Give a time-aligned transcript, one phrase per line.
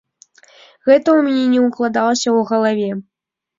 [0.87, 2.89] Гэта ў мяне не ўкладалася ў галаве.